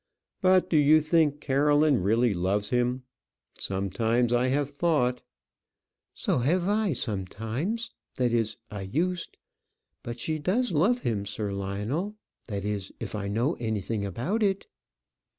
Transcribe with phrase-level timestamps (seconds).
[0.41, 3.03] But do you think Caroline really loves him?
[3.59, 5.21] Sometimes I have thought"
[6.25, 9.37] "So have I, sometimes; that is I used.
[10.01, 12.15] But she does love him, Sir Lionel;
[12.47, 14.65] that is, if I know anything about it."